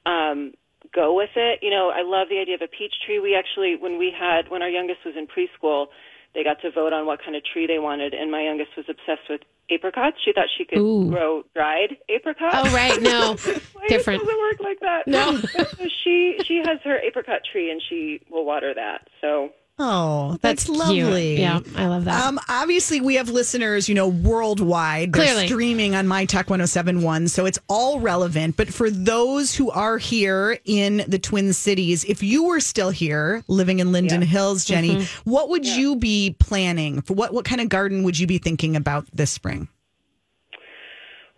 [0.07, 0.53] um,
[0.95, 1.61] go with it.
[1.63, 3.19] You know, I love the idea of a peach tree.
[3.19, 5.87] We actually, when we had, when our youngest was in preschool,
[6.35, 8.87] they got to vote on what kind of tree they wanted, and my youngest was
[8.89, 10.17] obsessed with apricots.
[10.25, 11.09] She thought she could Ooh.
[11.09, 12.55] grow dried apricots.
[12.55, 13.01] Oh, right.
[13.01, 13.35] No.
[13.89, 14.23] Different.
[14.23, 15.07] It doesn't work like that.
[15.07, 15.37] No.
[15.53, 19.09] so she she has her apricot tree, and she will water that.
[19.21, 20.77] So Oh, that's, Cute.
[20.77, 21.41] lovely.
[21.41, 22.27] Yeah, I love that.
[22.27, 25.13] Um, obviously, we have listeners, you know, worldwide.
[25.13, 25.47] They're Clearly.
[25.47, 28.57] streaming on My Talk 1071, so it's all relevant.
[28.57, 33.45] But for those who are here in the Twin Cities, if you were still here
[33.47, 35.31] living in Linden Hills, Jenny, Mm-hmm.
[35.31, 37.01] what would you be planning?
[37.03, 39.69] For what, what kind of garden would you be thinking about this spring?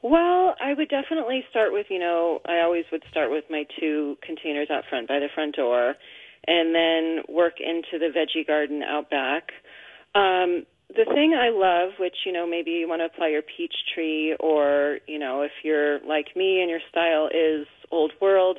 [0.02, 4.16] Well, I would definitely start with, you know, I always would start with my two
[4.22, 5.94] containers out front by the front door
[6.46, 9.52] and then work into the veggie garden out back.
[10.14, 13.74] Um, the thing I love, which, you know, maybe you want to apply your peach
[13.94, 18.58] tree or, you know, if you're like me and your style is old world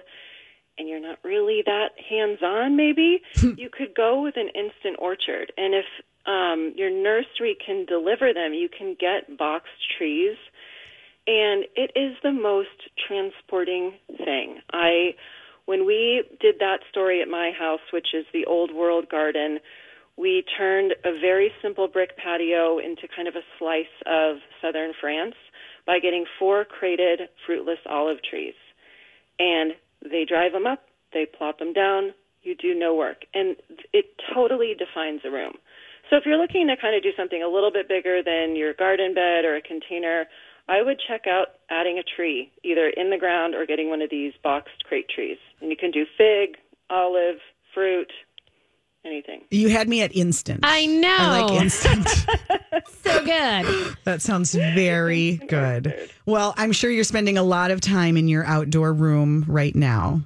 [0.77, 3.21] and you're not really that hands on, maybe,
[3.57, 5.51] you could go with an instant orchard.
[5.57, 5.85] And if
[6.25, 10.37] um, your nursery can deliver them, you can get boxed trees
[11.27, 12.69] and it is the most
[13.07, 14.59] transporting thing.
[14.73, 15.15] I
[15.65, 19.59] when we did that story at my house, which is the old world garden,
[20.17, 25.35] we turned a very simple brick patio into kind of a slice of southern France
[25.85, 28.53] by getting four crated fruitless olive trees.
[29.39, 30.81] And They drive them up,
[31.13, 33.23] they plop them down, you do no work.
[33.33, 33.55] And
[33.93, 35.53] it totally defines a room.
[36.09, 38.73] So if you're looking to kind of do something a little bit bigger than your
[38.73, 40.25] garden bed or a container,
[40.71, 44.09] I would check out adding a tree, either in the ground or getting one of
[44.09, 45.37] these boxed crate trees.
[45.59, 46.55] And you can do fig,
[46.89, 47.39] olive,
[47.73, 48.09] fruit,
[49.03, 49.41] anything.
[49.51, 50.61] You had me at instant.
[50.63, 51.09] I know.
[51.09, 52.07] I like instant.
[53.03, 53.97] so good.
[54.05, 56.09] that sounds very good.
[56.25, 60.21] Well, I'm sure you're spending a lot of time in your outdoor room right now.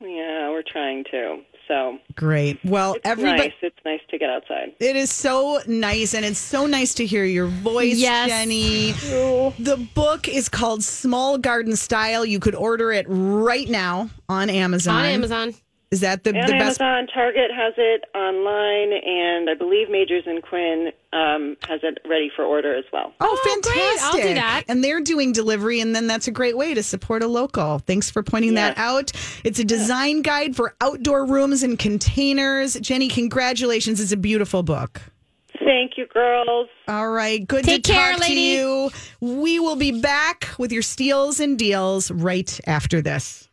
[0.00, 1.42] Yeah, we're trying to.
[1.68, 2.58] So Great.
[2.64, 3.38] Well, it's everybody.
[3.38, 3.52] nice.
[3.60, 4.74] It's nice to get outside.
[4.78, 8.28] It is so nice, and it's so nice to hear your voice, Yes.
[8.28, 8.92] Jenny.
[8.92, 12.24] The book is called Small Garden Style.
[12.24, 14.94] You could order it right now on Amazon.
[14.96, 15.54] On Amazon.
[15.92, 16.80] Is that the, And the best?
[16.80, 22.28] Amazon, Target has it online, and I believe Magers and Quinn um, has it ready
[22.34, 23.12] for order as well.
[23.20, 23.64] Oh, Oh, great.
[23.74, 24.02] fantastic.
[24.22, 24.64] I'll do that.
[24.66, 27.78] And they're doing delivery, and then that's a great way to support a local.
[27.78, 29.12] Thanks for pointing that out.
[29.44, 32.74] It's a design guide for outdoor rooms and containers.
[32.80, 34.00] Jenny, congratulations.
[34.00, 35.00] It's a beautiful book.
[35.64, 36.68] Thank you, girls.
[36.88, 37.46] All right.
[37.46, 38.34] Good Take to care, talk lady.
[38.34, 38.90] to you.
[39.20, 43.45] We will be back with your steals and deals right after this.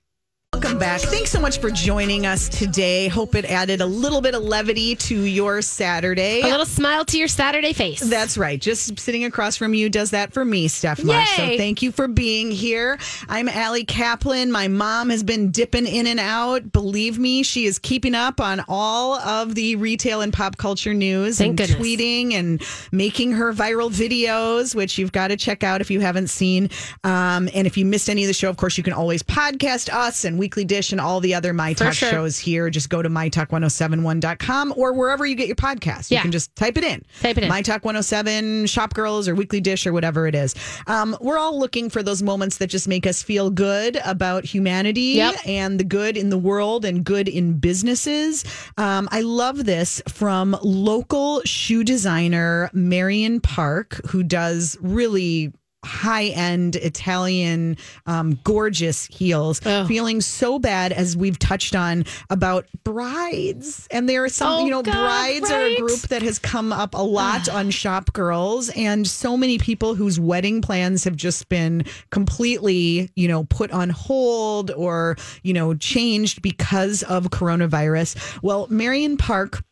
[0.53, 1.01] Welcome back.
[1.01, 3.07] Thanks so much for joining us today.
[3.07, 6.41] Hope it added a little bit of levity to your Saturday.
[6.41, 8.01] A little smile to your Saturday face.
[8.01, 8.61] That's right.
[8.61, 10.99] Just sitting across from you does that for me, Steph.
[10.99, 12.99] So thank you for being here.
[13.27, 14.51] I'm Allie Kaplan.
[14.51, 16.71] My mom has been dipping in and out.
[16.71, 21.39] Believe me, she is keeping up on all of the retail and pop culture news
[21.39, 21.79] Thank and goodness.
[21.79, 22.61] tweeting and
[22.91, 26.69] making her viral videos, which you've got to check out if you haven't seen.
[27.03, 29.91] Um, and if you missed any of the show, of course, you can always podcast
[29.91, 32.09] us and Weekly Dish and all the other My Talk sure.
[32.09, 32.69] shows here.
[32.69, 36.11] Just go to mytalk1071.com or wherever you get your podcast.
[36.11, 37.01] You can just type it in.
[37.21, 37.49] Type it in.
[37.49, 40.53] My Talk 107, Shop Girls, or Weekly Dish, or whatever it is.
[40.87, 45.13] Um, we're all looking for those moments that just make us feel good about humanity
[45.13, 45.35] Yep.
[45.45, 48.43] and the good in the world and good in businesses.
[48.77, 56.75] Um, I love this from local shoe designer Marion Parke, who does really high end
[56.77, 59.61] Italian, um, gorgeous heels.
[59.65, 59.85] Oh.
[59.85, 63.87] Feeling so bad as we've touched on about brides.
[63.91, 66.71] And there are some, Oh, you know, God, brides are a group that has come
[66.71, 71.49] up a lot on Shop Girls, and so many people whose wedding plans have just
[71.49, 78.41] been completely, you know, put on hold or, you know, changed because of coronavirus.
[78.41, 79.63] Well, Marion Parke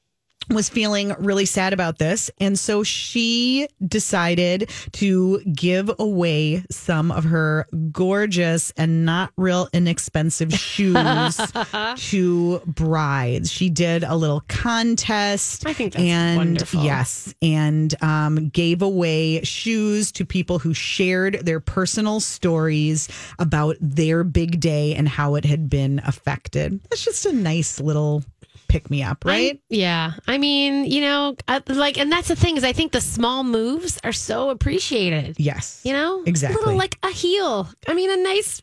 [0.54, 2.30] was feeling really sad about this.
[2.40, 10.54] And so she decided to give away some of her gorgeous and not real inexpensive
[10.54, 11.40] shoes
[12.10, 13.52] to brides.
[13.52, 15.66] She did a little contest.
[15.66, 16.84] I think that's and wonderful.
[16.84, 23.08] yes, and um, gave away shoes to people who shared their personal stories
[23.40, 26.80] about their big day and how it had been affected.
[26.92, 28.24] It's just a nice little
[28.72, 29.56] pick me up, right?
[29.56, 30.14] I- yeah.
[30.28, 33.44] I mean, you know, I, like, and that's the thing is, I think the small
[33.44, 35.36] moves are so appreciated.
[35.38, 35.82] yes.
[35.84, 36.56] You know, Exactly.
[36.56, 37.68] A little like a heel.
[37.88, 38.62] I mean, a nice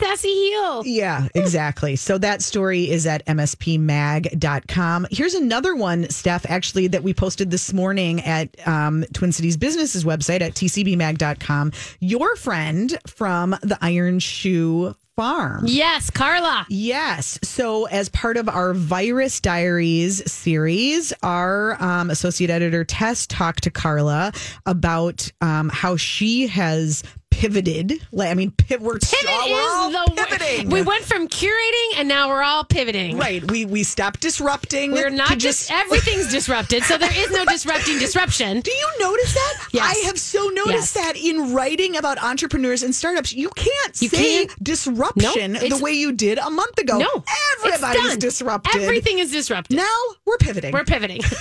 [0.00, 0.82] sassy heel.
[0.84, 1.94] Yeah, exactly.
[1.94, 5.06] So that story is at mspmag.com.
[5.10, 10.04] Here's another one, Steph, actually, that we posted this morning at um, Twin Cities Businesses
[10.04, 11.72] website at tcbmag.com.
[12.00, 15.62] Your friend from the Iron Shoe Farm.
[15.66, 16.66] Yes, Carla.
[16.68, 17.38] Yes.
[17.44, 23.70] So, as part of our Virus Diaries series, our um, associate editor Tess talked to
[23.70, 24.32] Carla
[24.66, 28.00] about um, how she has pivoted.
[28.12, 30.70] Like, I mean, we're, Pivot all is the pivoting.
[30.70, 33.18] We went from curating and now we're all pivoting.
[33.18, 33.48] right.
[33.50, 34.92] We we stopped disrupting.
[34.92, 38.60] We're not just, everything's disrupted, so there is no disrupting disruption.
[38.60, 39.68] Do you notice that?
[39.72, 39.96] Yes.
[39.96, 41.04] I have so noticed Yes.
[41.04, 43.32] that in writing about entrepreneurs and startups.
[43.32, 44.64] You can't You say can't.
[44.64, 46.98] disruption No, the way you did a month ago.
[46.98, 48.80] No, it's Everybody's disrupted.
[48.82, 49.76] Everything is disrupted.
[49.76, 50.72] Now we're pivoting.
[50.72, 51.20] We're pivoting.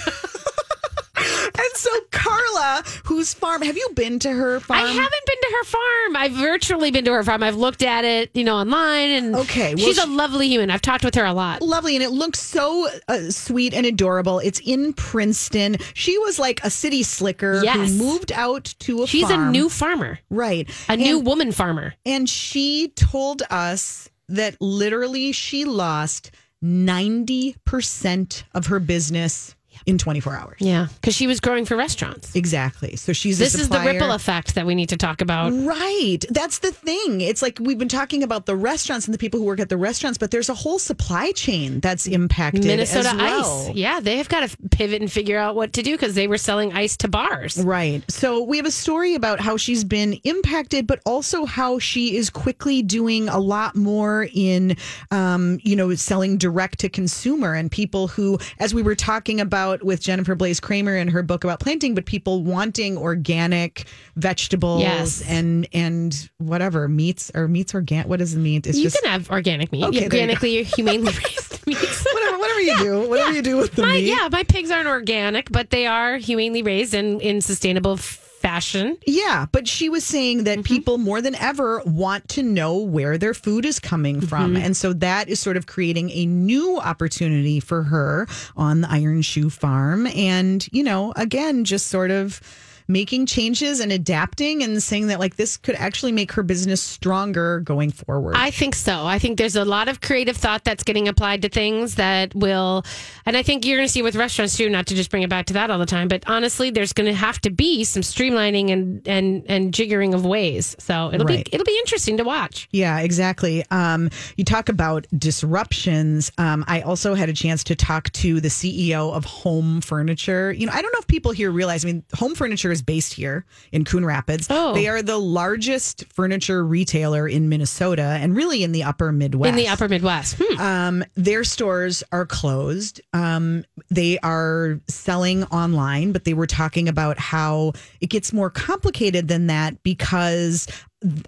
[1.63, 4.80] And so Carla, whose farm have you been to her farm?
[4.80, 6.15] I haven't been to her farm.
[6.17, 7.41] I've virtually been to her farm.
[7.43, 10.69] I've looked at it, you know, online, and Okay, well, she's a lovely human.
[10.69, 11.62] I've talked with her a lot.
[11.62, 14.39] Lovely, and it looks so uh, sweet and adorable.
[14.39, 15.78] It's in Princeton.
[15.93, 17.91] She was like a city slicker Yes.
[17.91, 19.49] who moved out to a She's farm.
[19.49, 21.93] a new farmer, right, a new woman farmer.
[22.06, 26.32] And she told us that literally she lost
[26.63, 30.57] 90% of her business in 24 hours.
[30.59, 32.36] Yeah, because she was growing for restaurants.
[32.36, 32.95] Exactly.
[32.95, 35.51] So she's This is the ripple effect that we need to talk about.
[35.53, 36.19] Right.
[36.29, 37.21] That's the thing.
[37.21, 39.77] It's like we've been talking about the restaurants and the people who work at the
[39.77, 42.65] restaurants, but there's a whole supply chain that's impacted.
[42.65, 43.69] Minnesota as well.
[43.69, 43.75] Ice.
[43.75, 46.38] Yeah, they have got to pivot and figure out what to do because they were
[46.38, 47.57] selling ice to bars.
[47.63, 48.03] Right.
[48.11, 52.29] So we have a story about how she's been impacted, but also how she is
[52.29, 54.77] quickly doing a lot more in,
[55.11, 59.72] um, you know, selling direct to consumer and people who, as we were talking about
[59.82, 63.86] with Jennifer Blaise Kramer in her book about planting, but people wanting organic
[64.17, 65.24] vegetables Yes.
[65.28, 68.07] and and whatever meats or meats organic.
[68.07, 68.67] What is the meat?
[68.67, 72.05] It's you just can have organic meat, Okay, you organically or humanely raised meats.
[72.13, 74.05] whatever, whatever you do, whatever you do with the my, meat.
[74.05, 77.97] yeah, my pigs aren't organic, but they are humanely raised and in sustainable
[78.43, 78.97] fashion.
[79.07, 80.73] Yeah, but she was saying that mm-hmm.
[80.73, 84.27] people more than ever want to know where their food is coming mm-hmm.
[84.27, 84.57] from.
[84.57, 88.27] And so that is sort of creating a new opportunity for her
[88.57, 90.07] on the Iron Shoe Farm.
[90.07, 92.41] And, you know, again, just sort of
[92.88, 97.59] making changes and adapting and saying that like this could actually make her business stronger
[97.61, 98.36] going forward.
[98.38, 99.05] I think so.
[99.05, 102.84] I think there's a lot of creative thought that's getting applied to things that will,
[103.25, 104.69] and I think you're going to see with restaurants too.
[104.69, 107.07] Not to just bring it back to that all the time, but honestly, there's going
[107.07, 110.75] to have to be some streamlining and and and jiggering of ways.
[110.79, 111.45] So it'll Right.
[111.45, 112.67] be it'll be interesting to watch.
[112.71, 113.63] Yeah, exactly.
[113.71, 116.31] Um, you talk about disruptions.
[116.38, 120.51] Um, I also had a chance to talk to the CEO of HOM Furniture.
[120.51, 121.86] You know, I don't know if people here realize.
[121.86, 124.47] I mean, HOM Furniture is based here in Coon Rapids.
[124.49, 124.74] Oh.
[124.74, 129.47] They are the largest furniture retailer in Minnesota and really in the Upper Midwest.
[129.49, 130.59] In the Upper Midwest, Hmm.
[130.59, 132.99] Um, their stores are closed.
[133.13, 137.71] Um, they are selling online, but they were talking about how
[138.01, 140.67] it gets more complicated than that because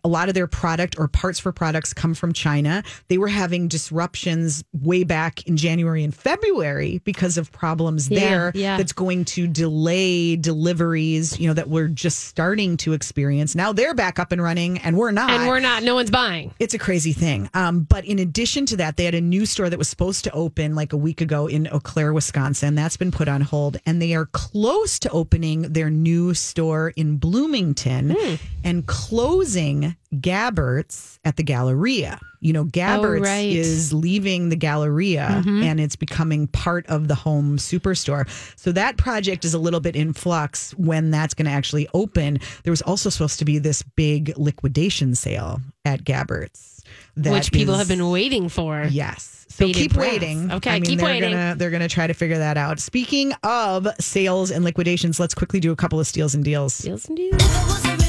[0.04, 2.84] a lot of their product or parts for products come from China.
[3.08, 8.52] They were having disruptions way back in January and February because of problems Yeah, there
[8.56, 8.78] yeah.
[8.78, 13.56] that's going to delay deliveries, you know, that we're just starting to experience.
[13.56, 15.84] Now they're back up and running and we're not and we're not.
[15.84, 16.54] No one's buying.
[16.60, 17.50] it's a crazy thing.
[17.54, 20.32] Um, but in addition to that, they had a new store that was supposed to
[20.32, 22.76] open like a week ago in Eau Claire, Wisconsin.
[22.76, 27.18] That's been put on hold, and they are close to opening their new store in
[27.18, 28.16] Bloomington
[28.64, 29.65] and closing
[30.14, 32.20] Gabbert's at the Galleria.
[32.40, 33.52] You know, Gabbert's right.
[33.52, 35.64] is leaving the Galleria mm-hmm.
[35.64, 38.28] and it's becoming part of the home superstore.
[38.58, 42.40] So that project is a little bit in flux when that's going to actually open.
[42.64, 46.84] There was also supposed to be this big liquidation sale at Gabbert's.
[47.18, 48.88] that which people is- have been waiting for.
[48.90, 49.46] Yes.
[49.50, 50.12] So keep breath.
[50.12, 50.52] waiting.
[50.52, 51.32] Okay, I mean, keep they're waiting.
[51.32, 52.80] Gonna, they're gonna try to figure that out.
[52.80, 56.80] Speaking of sales and liquidations, let's quickly do a couple of steals and deals.
[56.80, 58.05] Deals and deals.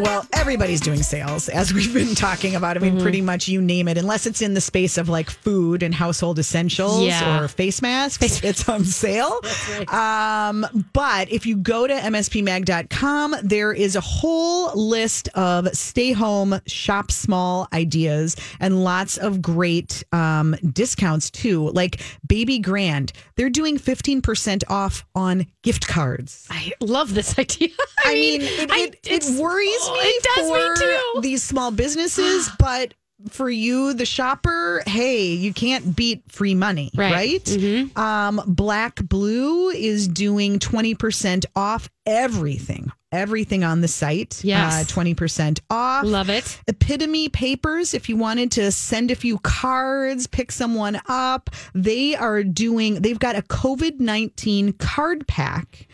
[0.00, 2.76] Well, everybody's doing sales, as we've been talking about.
[2.76, 3.02] I mean, Mm-hmm.
[3.02, 6.38] pretty much you name it, unless it's in the space of like food and household
[6.38, 7.40] essentials Yeah.
[7.44, 9.40] or face masks, it's on sale.
[9.90, 16.60] Um, but if you go to mspmag.com, there is a whole list of stay home,
[16.66, 21.70] shop small ideas and lots of great um, discounts too.
[21.70, 26.46] Like Baby Grand, they're doing 15% off on gift cards.
[26.50, 27.68] I love this idea.
[28.04, 30.76] I mean, it, I- it, it worries me It does for me
[31.14, 31.20] too.
[31.22, 32.94] these small businesses, but
[33.28, 37.44] for you, the shopper, hey, you can't beat free money, Right.
[37.44, 37.98] Mm-hmm.
[37.98, 44.42] Um, Black Blue is doing 20% off everything, everything on the site.
[44.42, 44.90] Yes.
[44.90, 46.04] Uh, 20% off.
[46.06, 46.60] Love it.
[46.66, 52.42] Epitome Papers, if you wanted to send a few cards, pick someone up, they are
[52.42, 55.86] doing, they've got a COVID 19 card pack.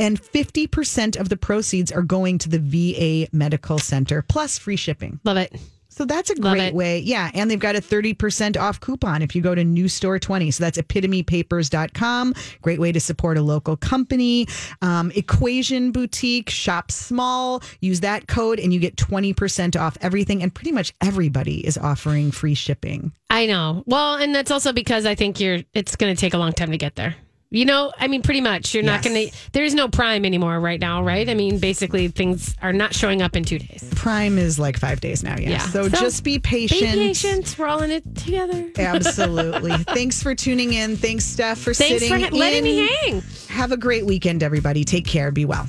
[0.00, 5.20] And 50% of the proceeds are going to the VA Medical Center, plus free shipping.
[5.24, 5.54] Love it.
[5.92, 6.74] So that's a Love great it.
[6.74, 7.00] way.
[7.00, 7.30] Yeah.
[7.34, 10.50] And they've got a 30% off coupon if you go to New Store 20.
[10.52, 12.34] So that's epitomepapers.com.
[12.62, 14.46] Great way to support a local company.
[14.82, 17.62] Um, Equation Boutique, shop small.
[17.80, 20.42] Use that code and you get 20% off everything.
[20.42, 23.12] And pretty much everybody is offering free shipping.
[23.28, 23.82] I know.
[23.86, 25.58] Well, and that's also because I think you're.
[25.74, 27.16] It's going to take a long time to get there.
[27.52, 28.74] You know, I mean, pretty much.
[28.74, 29.36] You're not going to.
[29.50, 31.28] There is no Prime anymore right now, right?
[31.28, 33.90] I mean, basically, things are not showing up in two days.
[33.96, 35.36] Prime is like five days now.
[35.36, 35.50] Yeah.
[35.50, 35.58] Yeah.
[35.58, 36.92] So, So, just be patient.
[36.92, 37.56] Be patient.
[37.58, 38.70] We're all in it together.
[38.78, 39.72] Absolutely.
[39.78, 40.96] Thanks for tuning in.
[40.96, 42.64] Thanks, Steph, for Thanks sitting Thanks for letting in.
[42.64, 43.22] me hang.
[43.48, 44.84] Have a great weekend, everybody.
[44.84, 45.32] Take care.
[45.32, 45.68] Be well.